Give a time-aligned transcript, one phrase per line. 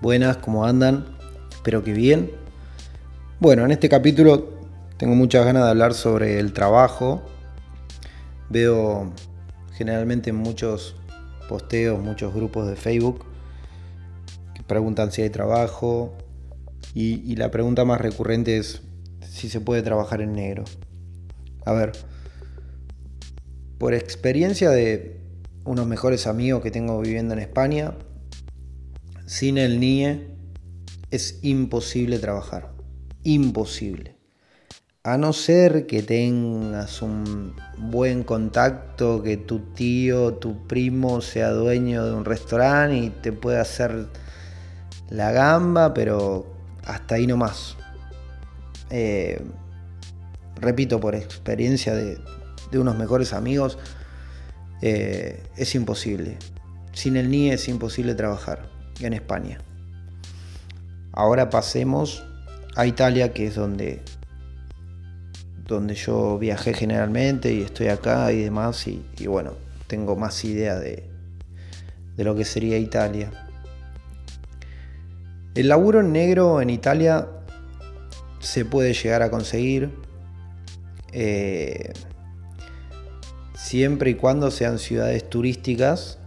[0.00, 1.06] Buenas, ¿cómo andan?
[1.50, 2.30] Espero que bien.
[3.40, 4.48] Bueno, en este capítulo
[4.96, 7.20] tengo muchas ganas de hablar sobre el trabajo.
[8.48, 9.12] Veo
[9.72, 10.94] generalmente en muchos
[11.48, 13.24] posteos, muchos grupos de Facebook
[14.54, 16.16] que preguntan si hay trabajo
[16.94, 18.82] y, y la pregunta más recurrente es
[19.28, 20.62] si se puede trabajar en negro.
[21.66, 21.90] A ver,
[23.78, 25.20] por experiencia de
[25.64, 27.94] unos mejores amigos que tengo viviendo en España,
[29.28, 30.26] sin el NIE
[31.10, 32.72] es imposible trabajar.
[33.24, 34.16] Imposible.
[35.02, 42.06] A no ser que tengas un buen contacto, que tu tío, tu primo sea dueño
[42.06, 44.06] de un restaurante y te pueda hacer
[45.10, 46.46] la gamba, pero
[46.86, 47.76] hasta ahí nomás.
[48.88, 49.44] Eh,
[50.56, 52.18] repito, por experiencia de,
[52.72, 53.78] unos mejores amigos,
[54.80, 56.38] eh, es imposible.
[56.94, 59.58] Sin el NIE es imposible trabajar en España.
[61.12, 62.24] Ahora pasemos
[62.76, 64.02] a Italia, que es donde,
[65.64, 69.54] donde yo viajé generalmente y estoy acá y demás, y, bueno,
[69.86, 71.08] tengo más idea de,
[72.16, 73.30] de lo que sería Italia.
[75.54, 77.26] El laburo negro en Italia
[78.38, 79.90] se puede llegar a conseguir
[81.12, 81.92] eh,
[83.54, 86.18] siempre y cuando sean ciudades turísticas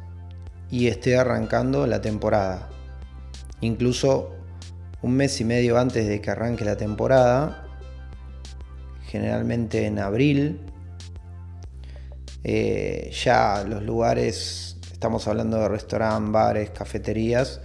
[0.72, 2.70] y esté arrancando la temporada.
[3.60, 4.32] Incluso
[5.02, 7.68] un mes y medio antes de que arranque la temporada,
[9.06, 10.62] generalmente en abril,
[12.44, 17.60] eh, ya los lugares, estamos hablando de restaurantes, bares, cafeterías,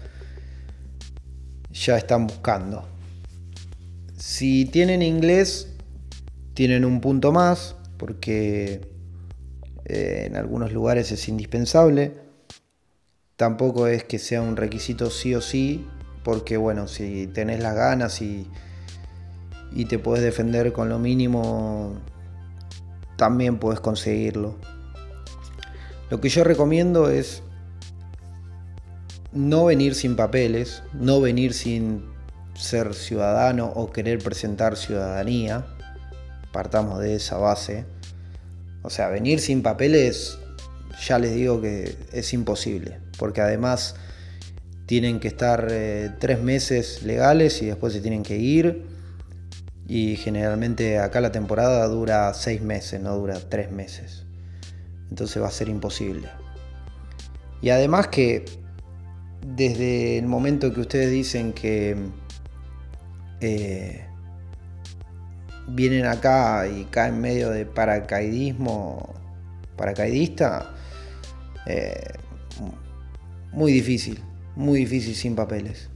[1.71, 2.87] ya están buscando.
[4.19, 5.69] Si tienen inglés,
[6.55, 8.81] tienen un punto más, porque
[9.85, 12.26] eh, en algunos lugares es indispensable.
[13.37, 15.87] Tampoco es que sea un requisito sí o sí,
[16.25, 18.49] porque bueno, si tenés las ganas y,
[19.73, 22.01] y te puedes defender con lo mínimo,
[23.19, 24.57] también puedes conseguirlo.
[26.09, 27.43] Lo que yo recomiendo es
[29.33, 32.07] no venir sin papeles, no venir sin
[32.55, 35.67] ser ciudadano o querer presentar ciudadanía.
[36.53, 37.85] Partamos de esa base.
[38.81, 40.39] O sea, venir sin papeles,
[41.07, 43.97] ya les digo que es imposible porque además
[44.87, 48.87] tienen que estar eh, tres meses legales y después se tienen que ir.
[49.89, 54.25] Y generalmente acá la temporada dura seis meses, no dura tres meses.
[55.11, 56.29] Entonces va a ser imposible.
[57.63, 58.45] Y además que
[59.47, 61.97] desde el momento que ustedes dicen que
[63.41, 64.05] eh,
[65.69, 69.15] vienen acá y caen en medio de paracaidismo,
[69.77, 70.75] paracaidista,
[71.67, 72.15] eh,
[73.57, 74.21] muy difícil,
[74.55, 75.89] muy difícil sin papeles.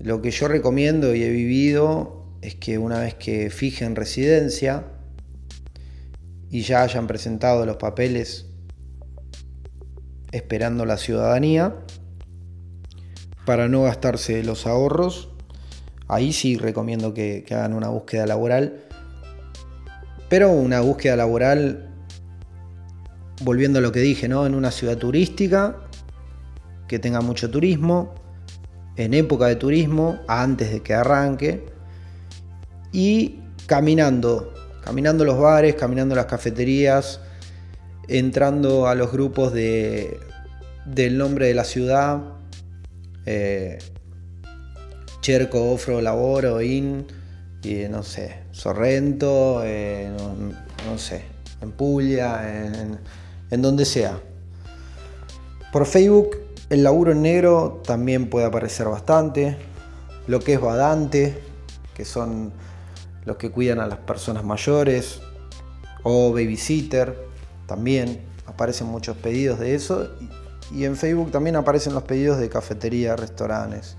[0.00, 4.84] Lo que yo recomiendo y he vivido es que una vez que fijen residencia
[6.50, 8.46] y ya hayan presentado los papeles
[10.32, 11.76] esperando la ciudadanía,
[13.46, 15.28] para no gastarse los ahorros,
[16.08, 18.80] ahí sí recomiendo que, hagan una búsqueda laboral,
[20.28, 21.90] pero una búsqueda laboral
[23.42, 24.46] volviendo a lo que dije, ¿no?
[24.46, 25.83] En una ciudad turística
[26.94, 28.14] que tenga mucho turismo,
[28.94, 31.66] en época de turismo, antes de que arranque,
[32.92, 37.18] y caminando, caminando los bares, caminando las cafeterías,
[38.06, 40.20] entrando a los grupos de,
[40.84, 42.22] del nombre de la ciudad,
[43.26, 43.80] eh,
[45.20, 47.08] Cherco, Ofro, Laboro, In,
[47.64, 50.12] y no sé, Sorrento, eh,
[50.86, 51.24] no, sé,
[51.60, 53.00] en Puglia, en,
[53.50, 54.16] en donde sea.
[55.72, 56.43] Por Facebook
[56.74, 59.56] el laburo en negro también puede aparecer bastante.
[60.26, 61.40] Lo que es badante,
[61.94, 62.52] que son
[63.24, 65.20] los que cuidan a las personas mayores.
[66.02, 67.28] O babysitter,
[67.66, 70.08] también aparecen muchos pedidos de eso.
[70.72, 73.96] Y en Facebook también aparecen los pedidos de cafetería, restaurantes.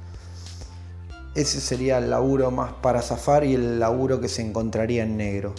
[1.33, 5.55] Ese sería el laburo más para zafar y el laburo que se encontraría en negro.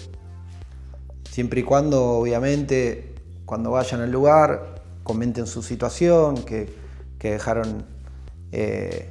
[1.31, 3.15] Siempre y cuando, obviamente,
[3.47, 6.86] cuando vayan al lugar, comenten su situación, que
[7.33, 7.87] dejaron
[8.53, 9.11] eh,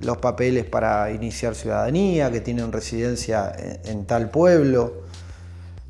[0.00, 3.52] los papeles para iniciar ciudadanía, que tienen residencia
[3.84, 5.02] en, tal pueblo.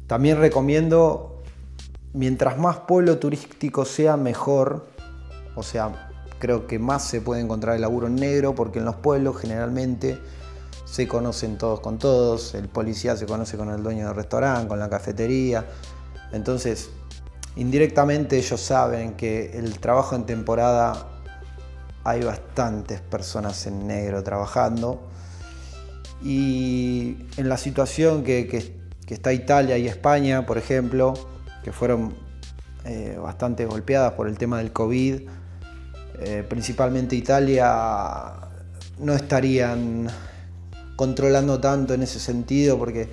[0.07, 1.43] También recomiendo,
[2.13, 4.89] mientras más pueblo turístico sea, mejor.
[5.55, 8.97] O sea, creo que más se puede encontrar el laburo en negro, porque en los
[8.97, 10.19] pueblos generalmente
[10.85, 14.81] se conocen todos con todos, el policía se conoce con el dueño del restaurante, con
[14.81, 15.67] la cafetería.
[16.33, 16.91] Entonces,
[17.55, 21.10] indirectamente ellos saben que el trabajo en temporada
[22.05, 25.09] hay bastantes personas en negro trabajando.
[26.23, 31.15] Y en la situación que, está Italia y España, por ejemplo,
[31.65, 32.15] que fueron
[32.85, 35.23] eh, bastante golpeadas por el tema del COVID,
[36.21, 38.33] eh, principalmente Italia,
[38.99, 40.09] no estarían
[40.95, 43.09] controlando tanto en ese sentido porque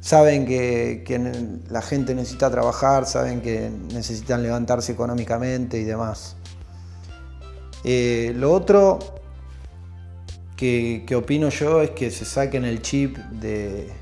[0.00, 6.36] saben que, la gente necesita trabajar, saben que necesitan levantarse económicamente y demás.
[7.84, 8.98] Eh, lo otro
[10.56, 13.92] que, opino yo es que se saquen el chip de,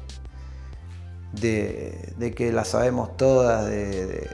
[1.33, 4.29] de, que la sabemos todas, de,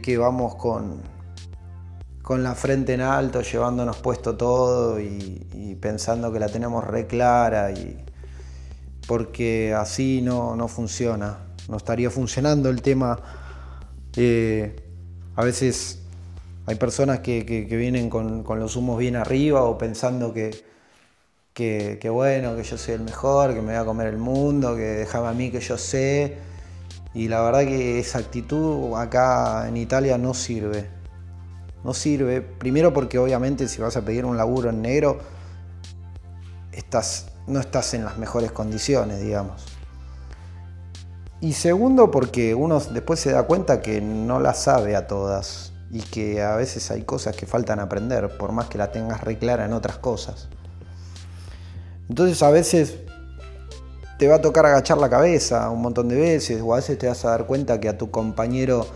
[0.00, 1.02] que vamos con,
[2.22, 7.70] con la frente en alto, llevándonos puesto todo y, pensando que la tenemos re clara,
[7.72, 8.02] y,
[9.06, 13.20] porque así no, no funciona, no estaría funcionando el tema.
[14.16, 14.76] Eh,
[15.36, 16.03] a veces
[16.66, 20.64] hay personas que, vienen con, los humos bien arriba o pensando que,
[21.52, 24.82] que, bueno, que yo soy el mejor, que me voy a comer el mundo, que
[24.82, 26.38] dejaba a mí que yo sé.
[27.12, 30.88] Y la verdad que esa actitud acá en Italia no sirve.
[31.84, 32.40] No sirve.
[32.40, 35.18] Primero porque obviamente si vas a pedir un laburo en negro,
[36.72, 39.66] estás, no estás en las mejores condiciones, digamos.
[41.42, 46.00] Y segundo porque uno después se da cuenta que no la sabe a todas y
[46.00, 49.72] que a veces hay cosas que faltan aprender, por más que la tengas reclara en
[49.72, 50.48] otras cosas.
[52.08, 52.96] Entonces a veces
[54.18, 57.06] te va a tocar agachar la cabeza un montón de veces, o a veces te
[57.06, 58.88] vas a dar cuenta que a tu compañero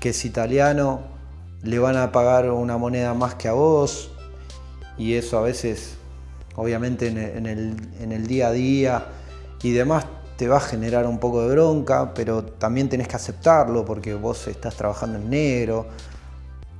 [0.00, 1.02] que es italiano
[1.62, 4.10] le van a pagar una moneda más que a vos,
[4.98, 5.94] y eso a veces,
[6.56, 9.06] obviamente en el, en el día a día
[9.62, 10.04] y demás,
[10.36, 14.48] te va a generar un poco de bronca, pero también tenés que aceptarlo porque vos
[14.48, 15.86] estás trabajando en negro,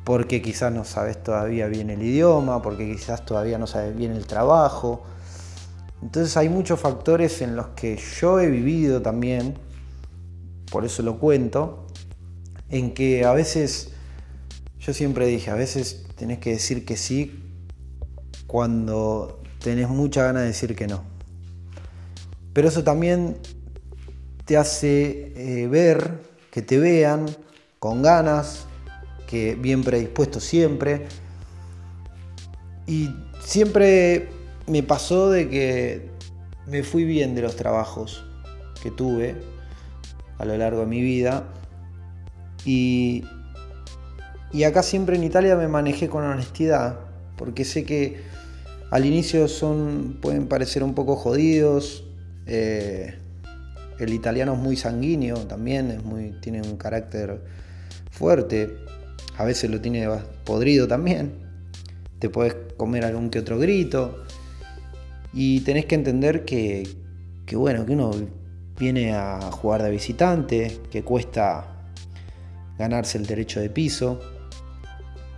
[0.04, 4.26] porque quizás no sabes todavía bien el idioma, porque quizás todavía no sabes bien el
[4.26, 5.02] trabajo.
[6.02, 9.54] Entonces hay muchos factores en los que yo he vivido también,
[10.70, 11.86] por eso lo cuento,
[12.70, 13.90] en que a veces,
[14.78, 17.44] yo siempre dije, a veces tenés que decir que sí
[18.46, 21.02] cuando tenés mucha ganas de decir que no.
[22.52, 23.36] Pero eso también
[24.44, 26.20] te hace eh, ver,
[26.50, 27.26] que te vean
[27.78, 28.66] con ganas,
[29.30, 31.06] que bien predispuesto siempre.
[32.86, 33.10] Y
[33.44, 34.28] siempre
[34.66, 36.10] me pasó de que
[36.66, 38.24] me fui bien de los trabajos
[38.82, 39.36] que tuve
[40.38, 41.44] a lo largo de mi vida.
[42.64, 43.24] Y,
[44.52, 46.98] y acá siempre en Italia me manejé con honestidad,
[47.36, 48.20] porque sé que
[48.90, 52.04] al inicio son, pueden parecer un poco jodidos.
[52.46, 53.16] Eh,
[54.00, 57.40] el italiano es muy sanguíneo también, es muy, tiene un carácter
[58.10, 58.89] fuerte
[59.40, 60.06] a veces lo tiene
[60.44, 61.32] podrido también,
[62.18, 64.22] te puedes comer algún que otro grito.
[65.32, 66.86] Y tenés que entender que,
[67.54, 68.10] bueno, que uno
[68.78, 71.86] viene a jugar de visitante, que cuesta
[72.78, 74.20] ganarse el derecho de piso,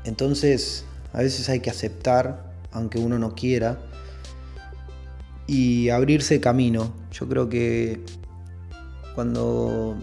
[0.05, 3.79] entonces a veces hay que aceptar, aunque uno no quiera,
[5.47, 6.93] y abrirse camino.
[7.13, 8.05] Yo creo que
[9.15, 9.97] cuando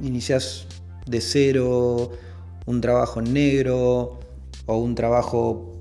[0.00, 0.66] inicias
[1.06, 2.10] de cero,
[2.66, 4.20] un trabajo en negro
[4.66, 5.78] o un trabajo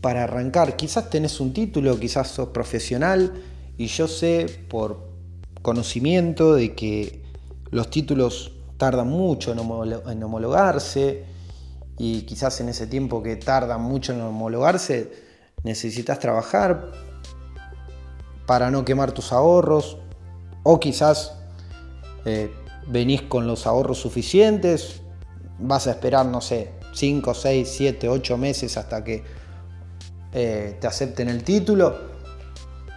[0.00, 0.76] para arrancar.
[0.76, 3.32] Quizás tenés un título, quizás sos profesional
[3.76, 5.08] y yo sé por
[5.62, 7.22] conocimiento de que
[7.70, 11.24] los títulos tardan mucho en, homologarse
[11.98, 15.10] y quizás en ese tiempo que tardan mucho en homologarse
[15.64, 16.92] necesitas trabajar
[18.46, 19.98] para no quemar tus ahorros
[20.62, 21.34] o quizás
[22.24, 22.52] eh,
[22.86, 25.02] venís con los ahorros suficientes
[25.58, 29.22] vas a esperar, no sé, 5, 6, 7, 8 meses hasta que
[30.32, 31.96] eh, te acepten el título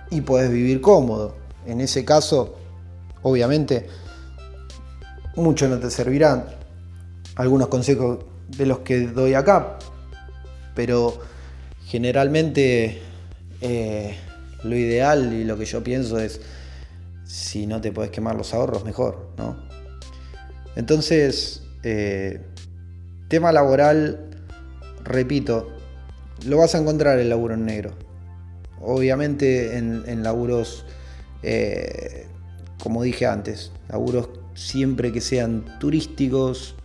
[0.10, 1.36] y puedes vivir cómodo.
[1.65, 2.56] En ese caso,
[3.22, 3.88] obviamente,
[5.36, 6.46] mucho no te servirán
[7.36, 9.77] algunos consejos de los que doy acá,
[10.75, 11.20] pero
[11.86, 13.01] generalmente
[13.62, 14.15] eh,
[14.63, 16.41] lo ideal y lo que yo pienso es
[17.24, 19.56] si no te puedes quemar los ahorros, mejor, ¿no?
[20.75, 22.41] Entonces, eh,
[23.31, 24.27] Tema laboral,
[25.05, 25.69] repito,
[26.45, 27.93] lo vas a encontrar el laburo en negro.
[28.81, 30.85] Obviamente en, laburos,
[31.41, 32.27] eh,
[32.83, 36.75] como dije antes, laburos siempre que sean turísticos.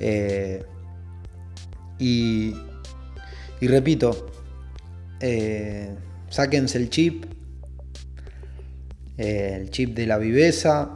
[0.00, 0.64] Eh,
[2.00, 2.52] y,
[3.60, 4.26] repito,
[5.20, 5.94] eh,
[6.30, 7.26] sáquense el chip,
[9.18, 10.90] el chip de la viveza,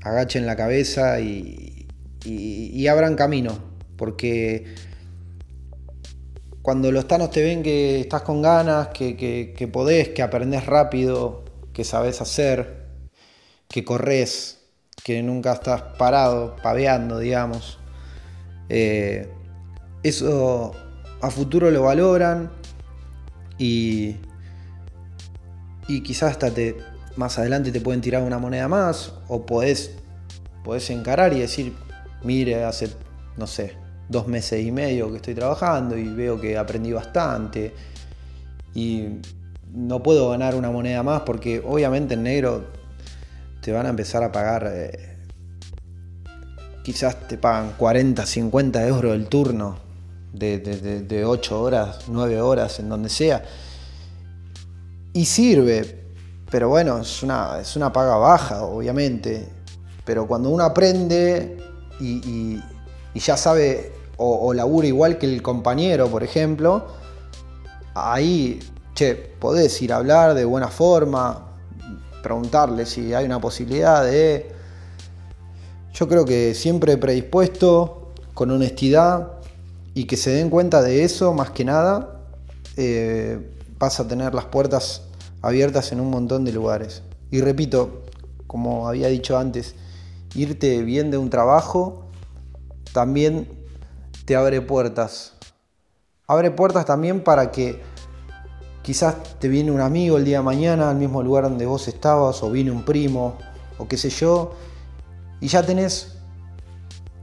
[0.00, 1.77] agachen la cabeza y,
[2.28, 3.58] y, abran camino,
[3.96, 4.74] porque
[6.62, 11.44] cuando los tanos te ven que estás con ganas, que, que, podés, que aprendés rápido,
[11.72, 12.86] que sabes hacer,
[13.68, 14.58] que corres,
[15.02, 17.78] que nunca estás parado, paveando, digamos.
[18.68, 19.28] Eh,
[20.02, 20.72] eso
[21.20, 22.50] a futuro lo valoran
[23.56, 24.16] y,
[25.88, 26.76] y quizás hasta te,
[27.16, 29.90] más adelante te pueden tirar una moneda más o podés,
[30.62, 31.74] podés encarar y decir,
[32.22, 32.90] mire, hace,
[33.36, 33.76] no sé,
[34.08, 37.74] dos meses y medio que estoy trabajando y veo que aprendí bastante
[38.74, 39.20] y
[39.72, 42.64] no puedo ganar una moneda más porque obviamente en negro
[43.60, 45.16] te van a empezar a pagar, eh,
[46.82, 49.78] quizás te pagan 40, 50 euros el turno
[50.32, 53.42] de, de, 8 horas, 9 horas, en donde sea.
[55.12, 56.04] Y sirve,
[56.50, 59.48] pero bueno, es una, es una paga baja, obviamente.
[60.04, 61.58] Pero cuando uno aprende
[62.00, 62.60] y,
[63.14, 66.86] y ya sabe o, labura igual que el compañero, por ejemplo,
[67.94, 68.58] ahí,
[68.94, 71.52] che, podés ir a hablar de buena forma,
[72.22, 74.50] preguntarle si hay una posibilidad de...
[75.94, 79.32] Yo creo que siempre predispuesto, con honestidad
[79.94, 82.20] y que se den cuenta de eso, más que nada,
[82.76, 85.02] eh, vas a tener las puertas
[85.42, 87.02] abiertas en un montón de lugares.
[87.30, 88.02] Y repito,
[88.46, 89.74] como había dicho antes,
[90.38, 92.04] irte bien de un trabajo
[92.92, 93.48] también
[94.24, 95.34] te abre puertas.
[96.26, 97.82] Abre puertas también para que
[98.82, 102.42] quizás te viene un amigo el día de mañana al mismo lugar donde vos estabas,
[102.42, 103.36] o viene un primo,
[103.78, 104.52] o qué sé yo,
[105.40, 106.14] y ya tenés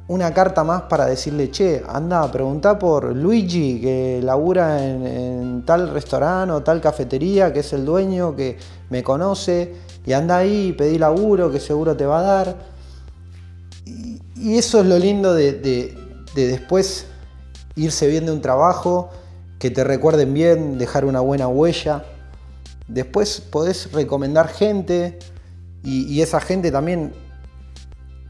[0.08, 6.54] una carta más para decirle, che, anda, pregunta por Luigi, que labura en, tal restaurante
[6.54, 8.58] o tal cafetería, que es el dueño, que
[8.90, 9.74] me conoce,
[10.06, 12.75] y anda ahí, pedí laburo, que seguro te va a dar.
[14.46, 17.08] Y, eso es lo lindo de, de después
[17.76, 19.10] irse bien de un trabajo,
[19.60, 22.06] que te recuerden bien, dejar una buena huella.
[22.88, 25.20] Después podés recomendar gente
[25.84, 27.14] y, esa gente también,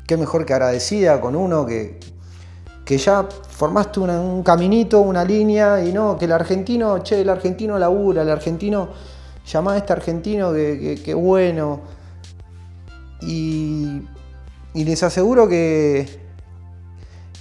[0.08, 2.00] qué mejor que agradecida con uno que,
[2.84, 7.80] que ya formaste un caminito, una línea y no, que el argentino, che, el argentino
[7.80, 8.90] labura, el argentino,
[9.46, 11.82] llama a este argentino que, bueno.
[14.76, 16.06] Y les aseguro que,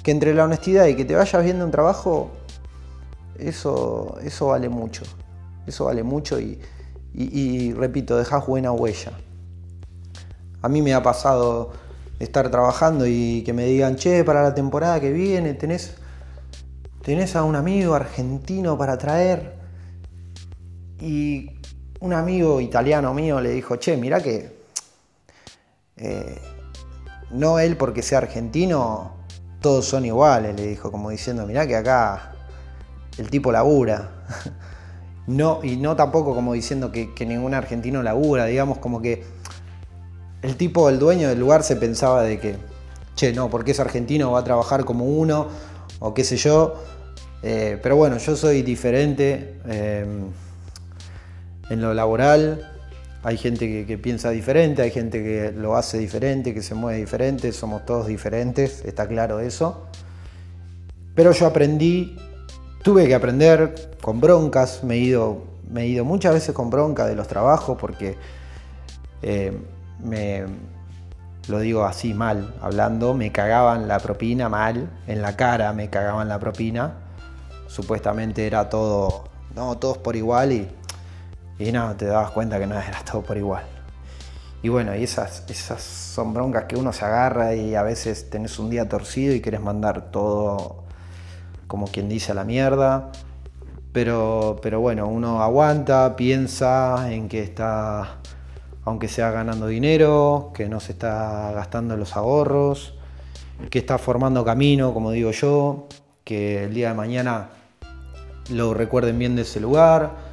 [0.05, 2.31] que entre la honestidad y que te vayas viendo un trabajo,
[3.39, 5.03] eso, eso vale mucho.
[5.67, 9.13] Eso vale mucho y, repito, dejas buena huella.
[10.63, 11.73] A mí me ha pasado
[12.21, 15.97] estar trabajando y que me digan, che, para la temporada que viene tenés,
[17.03, 19.55] tenés a un amigo argentino para traer.
[21.01, 21.51] Y
[21.99, 24.57] un amigo italiano mío le dijo, che, mira que
[25.97, 26.54] eh,
[27.31, 29.13] no él porque sea argentino
[29.61, 32.33] todos son iguales, le dijo, como diciendo, mirá que acá
[33.19, 34.11] el tipo labura.
[35.27, 39.25] No, y no tampoco como diciendo que, ningún argentino labura, digamos como que
[40.43, 42.57] el tipo, el dueño del lugar se pensaba de que,
[43.15, 45.49] che, no, porque es argentino va a trabajar como uno,
[46.01, 46.75] o qué sé yo.
[47.43, 50.05] Eh, pero bueno, yo soy diferente eh,
[51.71, 52.74] en lo laboral,
[53.25, 57.51] hay gente que, piensa diferente, hay gente que lo hace diferente, que se mueve diferente,
[57.53, 59.87] somos todos diferentes, está claro eso.
[61.15, 62.19] Pero yo aprendí,
[62.83, 67.07] tuve que aprender con broncas, me he ido, me he ido muchas veces con bronca
[67.07, 68.17] de los trabajos porque
[69.23, 69.57] eh,
[70.05, 70.45] me,
[71.49, 76.29] lo digo así mal, hablando, me cagaban la propina mal, en la cara me cagaban
[76.29, 76.99] la propina.
[77.69, 80.69] Supuestamente era todo, no, todos por igual y
[81.59, 83.65] y no, te dabas cuenta que no era todo por igual.
[84.63, 88.59] Y bueno, y esas, esas son broncas que uno se agarra y a veces tenés
[88.59, 90.85] un día torcido y quieres mandar todo
[91.67, 93.13] como quien dice a la mierda.
[93.93, 98.17] Pero, pero bueno, uno aguanta, piensa en que está,
[98.85, 102.95] aunque sea ganando dinero, que no se está gastando los ahorros,
[103.71, 105.89] que está formando camino, como digo yo,
[106.25, 107.51] que el día de mañana
[108.51, 110.24] lo recuerden bien de ese lugar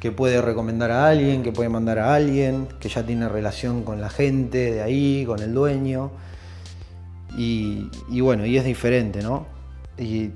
[0.00, 4.00] que puede recomendar a alguien, que puede mandar a alguien, que ya tiene relación con
[4.00, 6.10] la gente de ahí, con el dueño.
[7.36, 9.46] Y, bueno, y es diferente, ¿no?
[9.98, 10.30] Y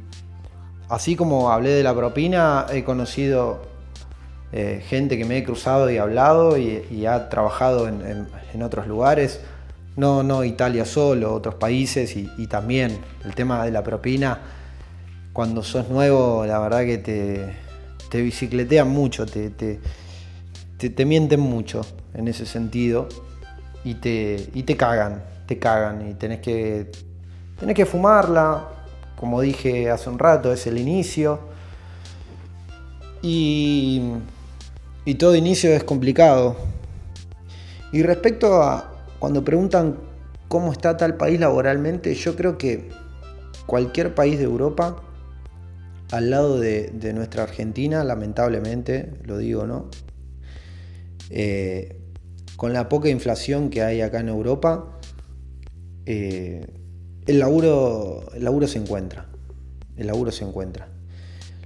[0.89, 3.63] así como hablé de la propina, he conocido
[4.53, 9.41] eh, gente que me he cruzado y hablado y, ha trabajado en, otros lugares.
[9.97, 14.41] No, no Italia solo, otros países y, y también el tema de la propina.
[15.33, 17.64] Cuando sos nuevo, la verdad que te,
[18.15, 21.81] te bicicletean mucho, te, te, mienten mucho
[22.15, 23.09] en ese sentido
[23.83, 26.93] y te, y te cagan, te cagan y tenés que,
[27.59, 28.69] tenés que fumarla,
[29.17, 31.41] como dije hace un rato, es el inicio.
[33.21, 34.01] Y,
[35.05, 36.55] y todo inicio es complicado.
[37.91, 39.97] Y respecto a cuando preguntan
[40.47, 42.91] cómo está tal país laboralmente, yo creo que
[43.67, 45.03] cualquier país de Europa,
[46.11, 49.91] al lado de, nuestra Argentina, lamentablemente, lo digo, ¿no?
[51.31, 52.01] Eh,
[52.57, 54.99] con la poca inflación que hay acá en Europa,
[56.07, 56.67] eh,
[57.27, 59.27] el, laburo, el laburo se encuentra.
[59.97, 60.89] El laburo se encuentra.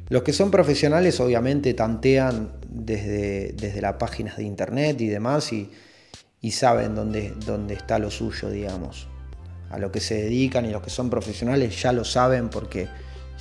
[0.09, 5.71] Los que son profesionales obviamente tantean desde, desde las páginas de internet y demás y,
[6.51, 9.09] saben dónde, dónde está lo suyo, digamos.
[9.71, 12.89] A lo que se dedican y los que son profesionales ya lo saben porque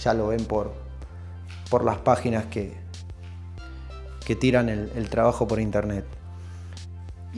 [0.03, 0.86] ya lo ven por,
[1.69, 2.73] por las páginas que,
[4.25, 6.05] que tiran el trabajo por internet.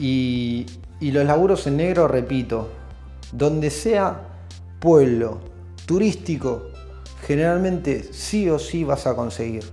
[0.00, 0.66] Y,
[1.00, 2.68] los laburos en negro, repito,
[3.32, 4.28] donde sea
[4.80, 5.40] pueblo
[5.84, 6.68] turístico,
[7.26, 9.64] generalmente sí o sí vas a conseguir.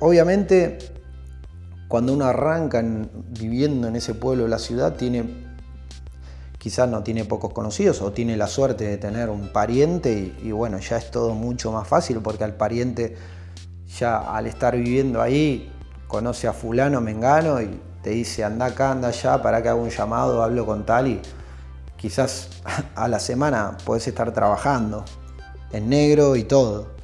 [0.00, 0.78] Obviamente,
[1.88, 2.82] cuando uno arranca
[3.38, 5.45] viviendo en ese pueblo la ciudad, tiene
[6.66, 10.80] quizás no tiene pocos conocidos o tiene la suerte de tener un pariente y, bueno,
[10.80, 13.16] ya es todo mucho más fácil porque al pariente
[13.96, 15.72] ya al estar viviendo ahí
[16.08, 19.90] conoce a fulano, mengano y te dice anda acá, anda allá, para que haga un
[19.90, 21.20] llamado, hablo con tal y
[21.96, 22.48] quizás
[22.96, 25.04] a la semana puedes estar trabajando
[25.70, 26.96] en negro y todo.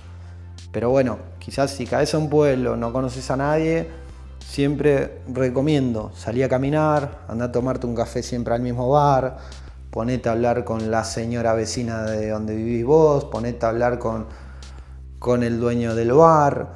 [0.73, 3.89] Pero bueno, quizás si caes a un pueblo, no conoces a nadie,
[4.53, 9.39] siempre recomiendo salir a caminar, anda a tomarte un café siempre al mismo bar,
[9.91, 14.27] ponete a hablar con la señora vecina de donde vivís vos, ponete a hablar con,
[15.19, 16.69] con el dueño del bar,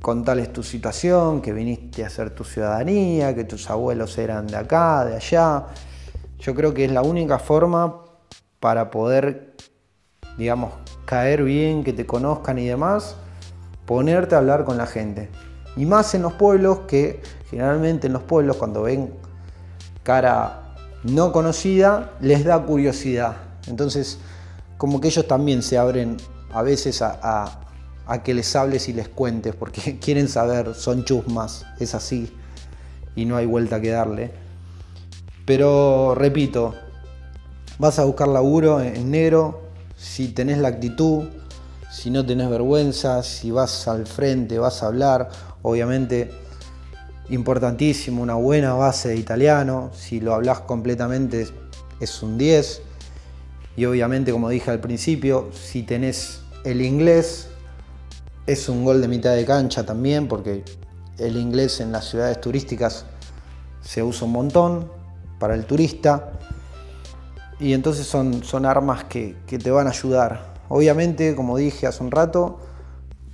[0.00, 5.04] contales tu situación, que viniste a hacer tu ciudadanía, que tus abuelos eran de acá,
[5.04, 5.66] de allá.
[6.38, 8.00] Yo creo que es la única forma
[8.60, 9.56] para poder,
[10.38, 10.72] digamos,
[11.04, 13.14] caer bien, que te conozcan y demás,
[13.84, 15.28] ponerte a hablar con la gente.
[15.76, 19.12] Y más en los pueblos, que generalmente en los pueblos cuando ven
[20.02, 23.36] cara no conocida, les da curiosidad.
[23.66, 24.18] Entonces,
[24.76, 26.16] como que ellos también se abren
[26.52, 27.58] a veces a,
[28.24, 32.32] que les hables y les cuentes, porque quieren saber, son chusmas, es así,
[33.16, 34.32] y no hay vuelta que darle.
[35.46, 36.74] Pero repito,
[37.78, 39.62] vas a buscar laburo en negro,
[39.96, 41.24] si tenés la actitud,
[41.90, 45.28] si no tenés vergüenza, si vas al frente, vas a hablar,
[45.62, 46.30] obviamente
[47.30, 51.48] importantísimo, una buena base de italiano, si lo hablas completamente
[52.00, 52.82] es un 10,
[53.76, 57.48] y obviamente como dije al principio, si tenés el inglés,
[58.46, 60.64] es un gol de mitad de cancha también, porque
[61.18, 63.06] el inglés en las ciudades turísticas
[63.80, 64.90] se usa un montón
[65.38, 66.32] para el turista.
[67.60, 70.54] Y entonces son, son armas que, te van a ayudar.
[70.68, 72.58] Obviamente, como dije hace un rato,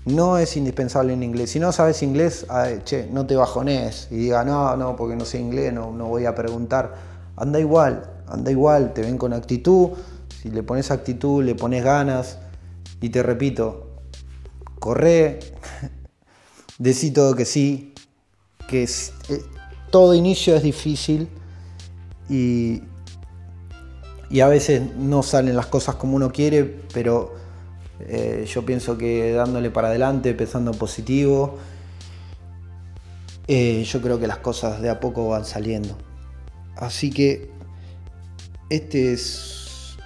[0.08, 1.50] no es indispensable en inglés.
[1.50, 2.46] Si no sabes inglés,
[2.84, 6.34] che, no te bajones y diga, no, no, porque no sé inglés, no, voy a
[6.34, 6.94] preguntar.
[7.36, 9.90] Anda igual, anda igual, te ven con actitud.
[10.42, 12.38] Si le pones actitud, le pones ganas.
[13.00, 13.86] Y te repito,
[14.78, 15.38] corre,
[16.78, 17.94] decí todo que sí,
[18.68, 19.42] que eh,
[19.90, 21.28] todo inicio es difícil
[22.28, 22.82] y,
[24.30, 27.34] y, a veces no salen las cosas como uno quiere, pero
[28.00, 31.58] eh, yo pienso que dándole para adelante, pensando positivo,
[33.46, 35.96] eh, yo creo que las cosas de a poco van saliendo.
[36.76, 37.50] Así que
[38.70, 39.96] este es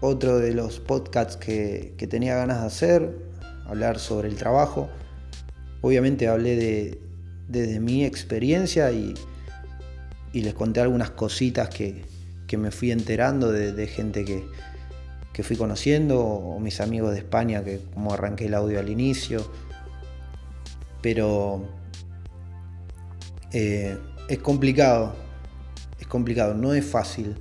[0.00, 3.26] otro de los podcasts que, que tenía ganas de hacer
[3.66, 4.88] hablar sobre el trabajo.
[5.80, 7.00] Obviamente hablé de,
[7.48, 9.14] desde mi experiencia y,
[10.32, 12.04] les conté algunas cositas que,
[12.58, 14.44] me fui enterando de, gente que,
[15.42, 19.50] fui conociendo o mis amigos de España, que como arranqué el audio al inicio.
[21.02, 21.64] Pero
[23.52, 25.14] eh, es complicado,
[25.98, 27.36] es complicado, no es fácil.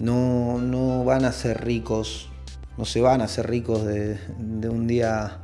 [0.00, 2.30] No, no van a ser ricos
[2.76, 4.18] no se van a hacer ricos de,
[4.68, 5.38] un día,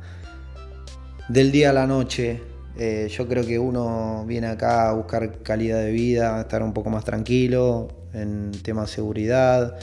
[1.29, 2.41] del día a la noche.
[2.77, 6.89] Eh, yo creo que uno viene acá a buscar calidad de vida, estar un poco
[6.89, 9.77] más tranquilo en temas de seguridad,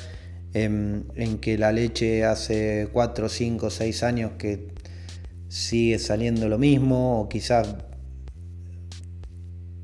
[0.54, 4.68] en, que la leche hace 4, 5, 6 años que
[5.48, 7.74] sigue saliendo lo mismo, o quizás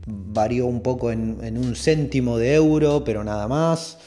[0.07, 3.99] varió un poco en, en un céntimo de euro, pero nada más.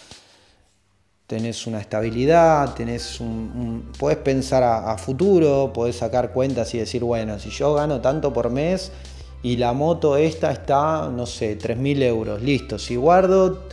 [1.30, 7.38] Tenés una estabilidad, tenés un, podés pensar a, futuro, podés sacar cuentas y decir, bueno,
[7.38, 8.92] si yo gano tanto por mes
[9.44, 13.68] y la moto esta está, no sé, 3.000 euros, listo, si guardo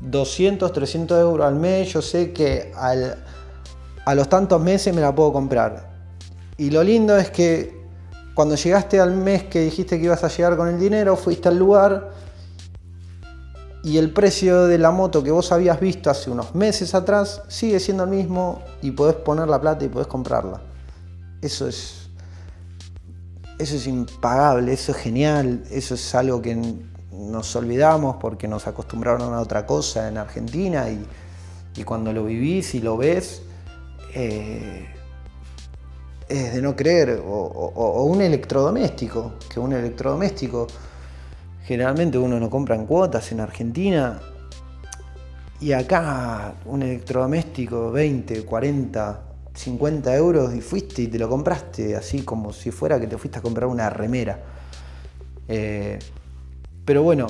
[0.00, 5.32] 200, 300 euros al mes, yo sé que a los tantos meses me la puedo
[5.32, 5.94] comprar.
[6.58, 7.76] y lo lindo es que
[8.34, 11.58] cuando llegaste al mes que dijiste que ibas a llegar con el dinero, fuiste al
[11.58, 12.12] lugar
[13.82, 17.80] y el precio de la moto que vos habías visto hace unos meses atrás sigue
[17.80, 20.60] siendo el mismo y podés poner la plata y podés comprarla.
[21.40, 22.06] Eso es
[23.58, 26.74] eso es impagable, eso es genial, eso es algo que
[27.16, 31.06] nos olvidamos porque nos acostumbraron a otra cosa en Argentina y,
[31.84, 33.42] cuando lo vivís y lo ves,
[34.14, 34.86] eh,
[36.26, 37.22] es de no creer.
[37.26, 40.66] O, un electrodoméstico, que un electrodoméstico
[41.64, 44.18] generalmente uno no compra en cuotas en Argentina.
[45.60, 49.22] Y acá un electrodoméstico 20, 40,
[49.54, 53.38] 50 euros y fuiste y te lo compraste así como si fuera que te fuiste
[53.38, 54.38] a comprar una remera.
[55.48, 55.98] Eh,
[56.86, 57.26] pero bueno,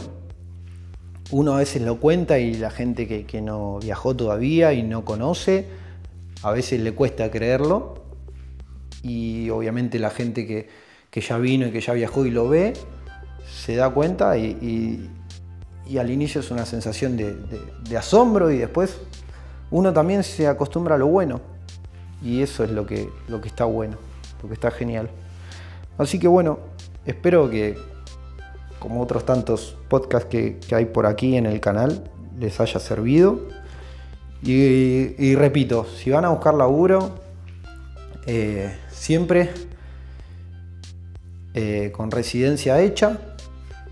[1.30, 5.66] uno a veces lo cuenta y la gente que, no viajó todavía y no conoce,
[6.42, 8.04] a veces le cuesta creerlo.
[9.02, 10.68] Y obviamente la gente que,
[11.20, 12.74] ya vino y que ya viajó y lo ve,
[13.50, 15.10] se da cuenta y,
[15.98, 17.34] al inicio es una sensación de,
[17.88, 18.98] de asombro y después
[19.70, 21.40] uno también se acostumbra a lo bueno.
[22.22, 23.96] Y eso es lo que, lo que está bueno,
[24.42, 25.08] lo que está genial.
[25.96, 26.58] Así que bueno,
[27.06, 27.78] espero que,
[28.86, 33.40] como otros tantos podcasts que, hay por aquí en el canal, les haya servido.
[34.44, 37.18] Y, repito, si van a buscar laburo,
[38.26, 39.50] eh, siempre
[41.52, 43.18] eh, con residencia hecha,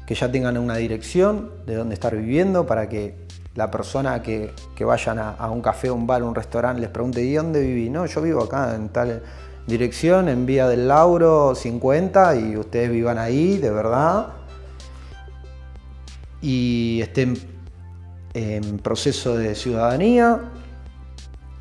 [0.06, 3.16] que ya tengan una dirección de dónde estar viviendo para que
[3.56, 7.60] la persona que, vayan a, un café, un bar, un restaurante, les pregunte, ¿y dónde
[7.60, 7.90] viví?
[7.90, 9.24] No, yo vivo acá en tal
[9.66, 14.43] dirección, en Vía del Lauro 50, y ustedes vivan ahí, de verdad.
[16.44, 17.38] Y estén
[18.34, 20.42] en proceso de ciudadanía.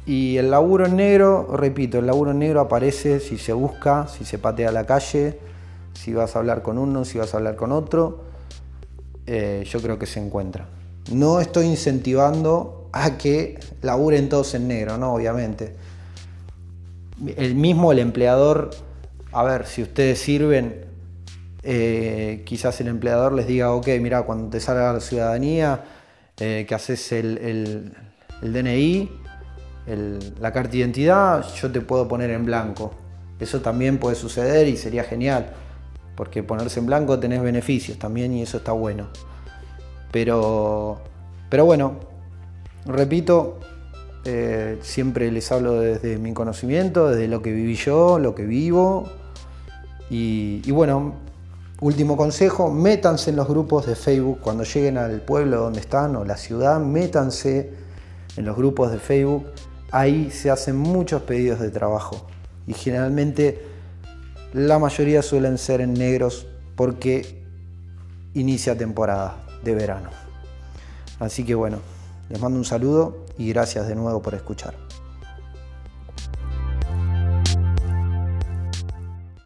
[0.05, 4.25] Y el laburo en negro, repito, el laburo en negro aparece si se busca, si
[4.25, 5.39] se patea la calle,
[5.93, 8.25] si vas a hablar con uno, si vas a hablar con otro.
[9.25, 10.67] Eh, yo creo que se encuentra.
[11.09, 15.77] No estoy incentivando a que laburen todos en negro, no, obviamente.
[17.37, 18.71] El mismo el empleador,
[19.31, 20.92] a ver, si ustedes sirven,
[21.63, 25.83] eh, quizás el empleador les diga, ok, mira, cuando te salga la ciudadanía,
[26.39, 27.93] eh, que haces el,
[28.41, 29.09] DNI,
[30.39, 32.93] la carta de identidad, yo te puedo poner en blanco.
[33.39, 35.53] Eso también puede suceder y sería genial,
[36.15, 39.07] porque ponerse en blanco tenés beneficios también y eso está bueno.
[40.11, 41.01] Pero,
[41.49, 41.99] pero bueno,
[42.85, 43.59] repito,
[44.25, 49.09] eh, siempre les hablo desde mi conocimiento, desde lo que viví yo, lo que vivo.
[50.09, 51.15] Y, bueno,
[51.81, 56.25] último consejo, métanse en los grupos de Facebook cuando lleguen al pueblo donde están o
[56.25, 57.73] la ciudad, métanse
[58.37, 59.45] en los grupos de Facebook.
[59.91, 62.27] Ahí se hacen muchos pedidos de trabajo
[62.67, 63.65] y generalmente
[64.53, 67.43] la mayoría suelen ser en negros porque
[68.33, 70.09] inicia temporada de verano.
[71.19, 71.77] Así que bueno,
[72.29, 74.82] les mando un saludo y gracias de nuevo por escuchar.